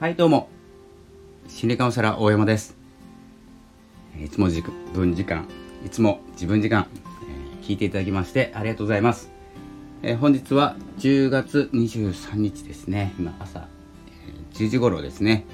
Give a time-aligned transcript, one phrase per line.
[0.00, 0.48] はいどうも。
[1.46, 2.74] 心理カウンセラー大山です。
[4.18, 4.62] いつも自
[4.94, 5.46] 分時間
[5.84, 6.88] いつも自分時間、
[7.60, 9.30] えー、聞いていただきましてありがとうございます、
[10.02, 13.12] えー、本日は10月23日ですね。
[13.18, 13.68] 今朝、
[14.06, 15.44] えー、10時頃ですね。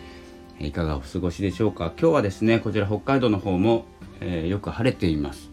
[0.60, 1.92] いかがお過ごしでしょうか。
[2.00, 3.84] 今日はですねこちら北海道の方も、
[4.20, 5.50] えよく晴れています。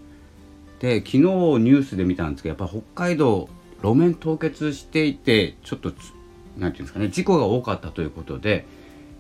[0.82, 3.50] で昨日ニュースで見たんですけどやっぱ北海道
[3.82, 6.04] 路面凍結していてちょっと何て
[6.58, 8.68] 言うんですかね事故が多かったということで、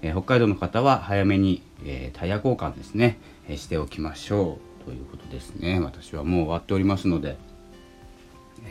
[0.03, 3.17] え、北海道の方は早めに、え、タイヤ交換ですね、
[3.47, 4.83] え、しておきましょう。
[4.83, 5.79] ということですね。
[5.79, 7.37] 私はもう終わっておりますので、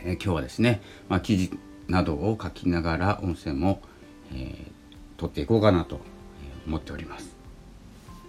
[0.05, 1.51] え今日はですね、まあ、記事
[1.87, 3.81] などを書きながら音声も、
[4.31, 4.55] え
[5.17, 6.01] 撮っていこうかなと
[6.67, 7.35] 思っております、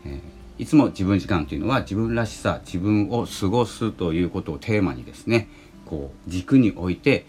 [0.06, 0.20] え
[0.58, 5.48] いつも自分時間というのは自分らしさ自分を過ごすということをテーマにですね
[5.86, 7.26] こう軸に置いて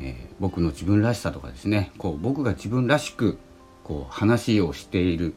[0.00, 3.38] え、僕の自分らしさとかですねこう僕が自分らしく
[3.88, 5.34] こう話をしている。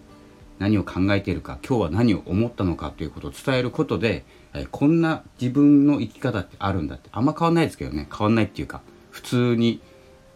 [0.59, 7.09] 何を考えているか今日は何を思ったのかということを伝えることで、え、こんな自分の生き方ってあるんだって。
[7.11, 8.07] あんま変わんないですけどね。
[8.15, 9.81] 変わんないっていうか普通に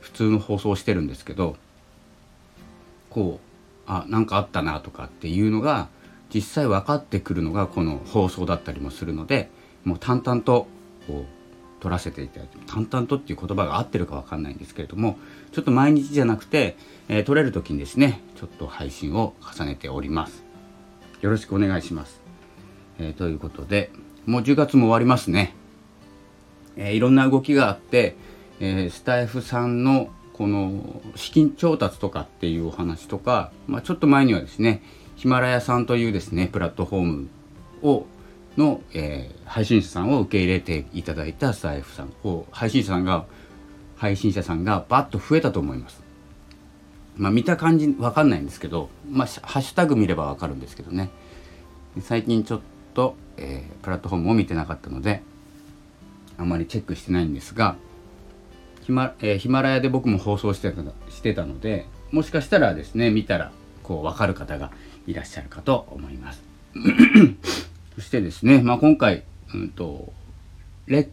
[0.05, 1.55] 普通の放送をしてるんですけど
[3.09, 3.39] こ
[3.87, 5.87] うあなんかあったなとかっていうのが
[6.33, 9.49] 実際分かってくるのがこの放送だったりもするので
[9.83, 10.67] もう淡々と
[11.07, 11.34] こう
[11.79, 15.17] 取らせていただいて淡々とっていう言葉が合ってるか分かんないんですけれども
[15.51, 16.77] ちょっと毎日じゃなくて、
[17.09, 20.43] えー、取れる時にですねちょっと配信を重ねております。
[21.21, 22.21] よろしくお願いします、
[22.99, 23.89] えー、ということで
[24.25, 25.55] もう10月も終わりますね、
[26.75, 28.15] えー、いろんな動きがあって、
[28.59, 34.83] えスタイフさんのこの資金調達とかっていうお話とか、まあ、ちょっと前にはですね
[35.15, 37.29] ヒマラヤさんというですねプラットフォーム
[37.83, 38.05] を
[38.57, 43.25] の、えー、配信者さんを受け入れていただいたスタイフさんを配信者さんが
[43.97, 46.03] 配信者さんがバッと増えたと思います。
[47.17, 51.09] まあ見た感じわかんないんですけど、まあハッシュタグ見ればわかるんですけどね。
[52.01, 52.61] 最近ちょっ
[52.93, 55.21] と、えー、プラットフォームを見てなかったので
[56.37, 57.77] あまりチェックしてないんですが
[58.81, 64.71] ヒマ,、えー、ヒマラヤで僕も放送してたしてたのでもしかしたらですね見たらこう分かる方が
[65.07, 66.43] いらっしゃるかと思います。
[67.95, 69.23] そしてですね、まあ、今回、
[69.53, 70.11] うんと、
[70.87, 71.09] レッ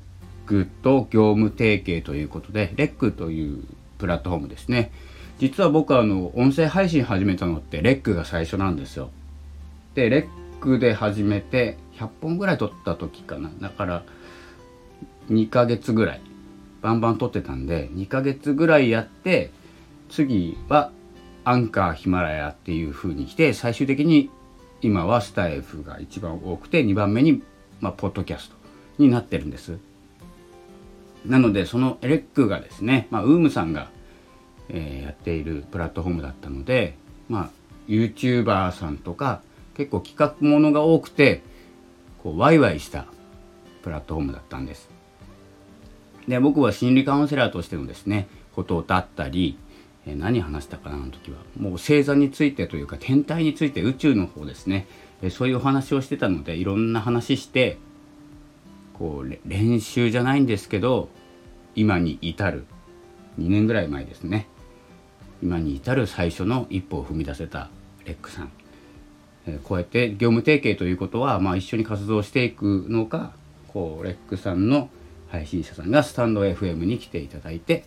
[0.46, 3.64] クと業務提携ということで、レックという
[3.98, 4.90] プラットフォームですね。
[5.38, 9.10] 実は僕はあの、音声配信始めたのってレックが最初なんですよ。
[9.94, 13.50] で、レックで始めて100本ぐらい撮った時かな。
[13.60, 14.04] だから、
[15.30, 16.20] 2ヶ月ぐらい、
[16.80, 19.50] バンバン撮ってたんで、2ヶ月ぐらいやって、
[20.08, 20.90] 次は
[21.44, 24.30] アンカーヒマラヤっていう風に来て、最終的に
[24.82, 27.42] 今はスタイフが一番多くて2番目に、
[27.80, 28.56] まあ、ポッドキャスト
[28.98, 29.78] になってるんです。
[31.24, 33.90] なのでそのエレックがですね、まあ、ウームさんが、
[34.68, 36.96] えー、やっているプラットフォームだったので、
[37.28, 37.50] まあ、
[37.86, 39.42] YouTuber さんとか
[39.76, 41.42] 結構企画ものが多くて
[42.22, 43.06] こうワイワイした
[43.82, 44.88] プラットフォームだったんです。
[46.26, 49.56] で僕は心理カウンセラーとしてのですねことをだったり
[50.06, 51.38] え何話したかなあの時は。
[51.58, 54.86] もう星座についてというか天体について宇宙の方ですね、
[55.22, 57.78] えそういうお話をしてたのでいろんな話して
[58.94, 61.08] こう練習じゃないんですけど
[61.74, 62.64] 今に至る。
[63.38, 64.46] 2年ぐらい前ですね。
[65.42, 67.70] 今に至る最初の一歩を踏み出せた
[68.04, 68.52] レックさん、
[69.46, 73.32] えこうやって業務提携ということは、まあ、一緒に活動していくのか
[73.68, 74.88] こうレックさんの
[75.28, 77.84] 配信者さんがスタンド FM に来ていただいて、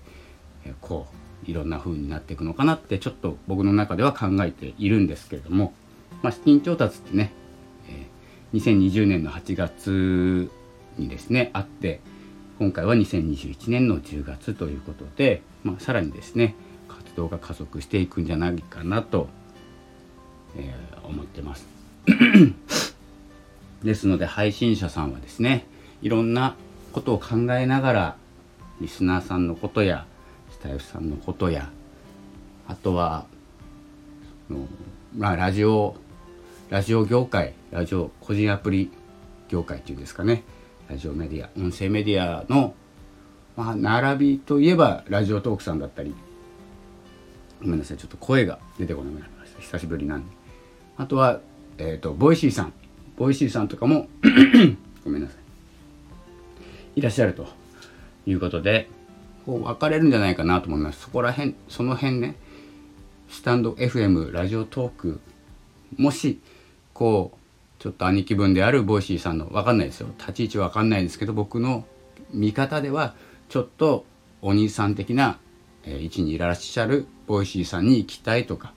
[0.66, 5.74] えこういろんな風になっていくのかなってちょっと僕の中では考えているんですけれども、
[6.22, 7.32] まあ、資金調達ってね、
[7.90, 10.50] えー、2020年の8月
[10.98, 12.02] にですねあって
[12.58, 16.56] 今回は2021年の10月ということで、まあ、さらにですね
[16.88, 19.28] 活動が加速していくんじゃないかなと、
[20.58, 21.68] えー、思ってます。
[23.84, 25.68] ですので配信者さんはですね
[26.02, 26.56] いろんな
[26.92, 28.16] ことを考えながら
[28.82, 30.06] リスナーさんのことや
[30.80, 31.70] さんのことや
[32.68, 33.26] あとは
[35.16, 35.96] まあラジオ
[36.70, 38.92] ラジオ業界ラジオ個人アプリ
[39.50, 40.44] 業界っていうんですかね。
[40.90, 42.74] ラジオメディア音声メディアの、
[43.56, 46.14] まあ、並びといえばラジオトークさんだったり
[47.62, 49.62] ごめんなさいちょっと声が出てこなくなりました。
[49.62, 50.36] 久しぶりなんで。
[50.98, 51.40] あとは
[51.78, 52.74] えっ、ー、とボイシーさん。
[53.18, 54.08] ボイシーさんとかも
[55.04, 55.36] ごめんなさ
[56.96, 57.00] い。
[57.00, 57.48] いらっしゃると
[58.26, 58.90] いうことで
[59.46, 61.02] こう分かれるんじゃないかなと思います。
[61.02, 62.36] そこら辺その辺ね
[63.30, 65.20] スタンド FM ラジオトーク
[65.98, 66.40] もし
[66.94, 70.08] こうちょっと兄貴分であるボイシーさんの分かんないですよ。
[70.18, 71.86] 立ち位置分かんないですけど僕の
[72.32, 73.16] 見方では
[73.50, 74.06] ちょっと
[74.42, 75.40] お兄さん的な
[75.86, 78.74] 位置にいらっしゃるボイシーさんに行きたいとか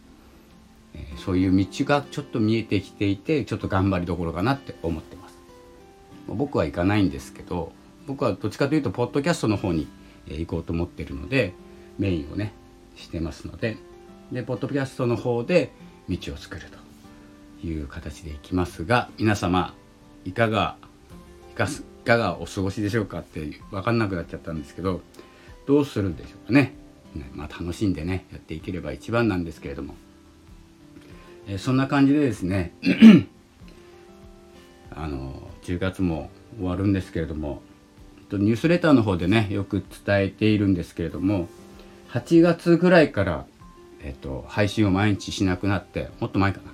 [0.95, 5.39] え、そういう道がちょっと見えてきていてちょっと頑張りどころかなって思ってます。
[6.27, 7.73] 僕は行かないんですけど
[8.07, 9.89] 僕はどっちかというとポッドキャストの方に
[10.37, 11.53] 行こうと思ってるので
[11.99, 12.53] メインをね
[12.97, 13.77] してますので
[14.33, 15.73] でポッドキャストの方で
[16.09, 16.67] 道を作る
[17.61, 19.75] という形でいきますが皆様
[20.25, 20.77] いかが
[21.53, 21.67] いか
[22.05, 25.03] ががお過ごしでしょうかって分かんなくなっちゃったんですけど
[25.67, 26.75] どうするんでしょうかね。
[27.35, 29.95] まあ、楽しんでねやっていければ一番なんですけれども、
[31.49, 32.73] えー、そんな感じでですね
[34.95, 37.63] あの10月も終わるんですけれども
[38.29, 41.49] とニュースレターの方でねよく伝えているんですけれども
[42.11, 43.47] 8月ぐらいから、
[44.03, 46.73] えっと、配信を毎日しなくなってもっと前かな、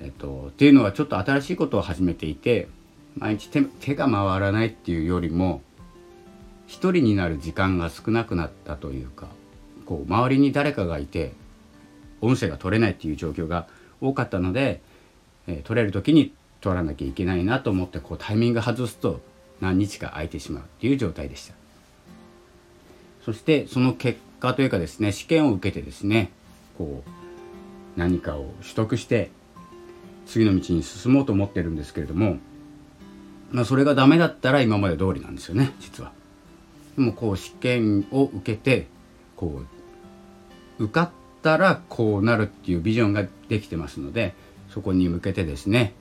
[0.00, 2.68] えっと、っていうのはちょっと新しいことを始めていて
[3.16, 5.62] 毎日手手が回らないっていうよりも
[6.66, 9.28] 一人になる時間が少なくなったというか
[9.84, 11.32] こう周りに誰かがいて
[12.20, 13.68] 音声が取れないっていう状況が
[14.00, 14.80] 多かったので、
[15.46, 19.20] えー、取れる時に取らなきゃいけないなと思ってこうタイミング外すと
[19.60, 21.54] 何日か空いてしまうっていう状態でした
[23.24, 26.30] そしてその結果というかですね試験を受けてですね
[26.78, 29.30] こう何かを取得して
[30.26, 32.38] 次の道に進もうと思ってるんですけれども
[33.50, 36.12] まあそれがダメだったら今まで通りなんですよね実は。
[36.96, 38.86] でもこう試験を受けて
[39.36, 39.62] こ
[40.78, 41.10] う受かっ
[41.42, 44.34] たらこうなるっていうビジョンができてますので
[44.70, 45.94] そこに向けてですね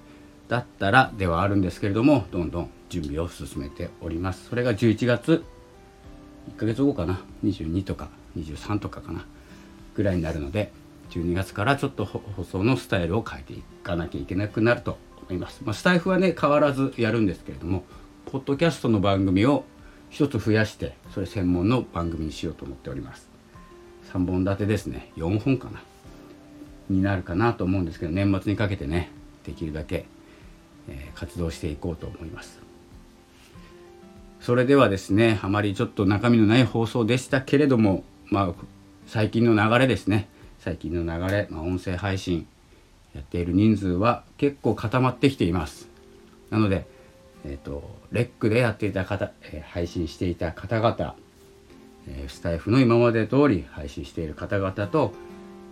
[0.48, 2.70] だったらではあるんですけれどもどんどん
[3.02, 4.48] 準備を進めております。
[4.50, 5.44] それが11月
[6.50, 7.22] 1ヶ月後かな。
[7.44, 9.26] 22とか23とかかな。
[9.96, 10.72] ぐらいになるので
[11.12, 17.84] 12月からちょっと放送のスタイルを変えていかなきゃいけなくなると思います、まあ、スタイフはね変わらずやるんですけれども
[18.26, 19.64] ポッドキャストの番組を
[20.10, 23.30] 一つ増やしてそれ専門の番組にしようと思っております。
[24.12, 25.12] 3本立てですね。
[25.18, 25.82] 4本かな。
[26.90, 29.12] になるかなと思うんですけど年末にかけてね
[29.44, 30.06] できるだけ、
[30.88, 32.65] えー、活動していこうと思います。
[34.46, 38.54] それではですねあまりちょっと中身のない放送でしたけれどもまあ
[39.08, 40.28] 最近の流れですね。
[40.60, 42.48] 最近の流れ、まあ、音声配信
[43.14, 45.90] やっている人数は結構固まってきています。
[46.50, 46.86] なので
[47.48, 51.16] えーと、レックでやっていた方、えー、配信していた方々、
[52.08, 55.14] えー、スタイフの今まで通り配信している方々と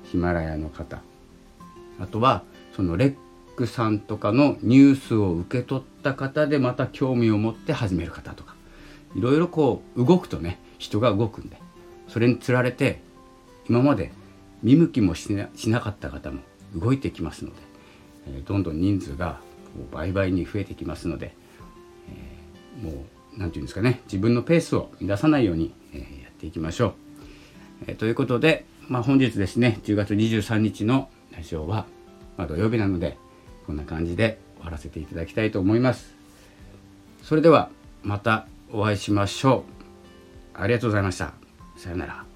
[0.04, 1.02] ヒマラヤの方
[2.00, 2.44] あとは
[2.76, 3.16] そのレッ
[3.56, 8.53] クさんとかのニュースを受け取った方でまた興味を持って始める方とか
[9.16, 11.58] いろいろこう動くとね人が動くんで
[12.08, 13.02] それにつられて
[13.70, 14.12] 今まで
[14.62, 16.42] 見向きもしなしなかった方も
[16.76, 17.58] 動いてきますので、
[18.28, 19.40] えー、どんどん人数が
[19.92, 21.36] 倍々に増えてきますので
[22.82, 22.94] もう
[23.38, 26.94] 何て言うんですかね自分のペースを乱さないように、えー、やっていきましょう。
[27.88, 31.86] えー、ということで、まあ、本日ですね10月23日のラジオは、
[32.38, 33.18] まあ、土曜日なので
[33.66, 36.14] こんな感じで終わらせていただきたいと思います。
[37.24, 37.70] それでは
[38.04, 39.64] またお会いしましょ
[40.58, 40.62] う。
[40.62, 41.34] ありがとうございました。
[41.78, 42.33] さようなら。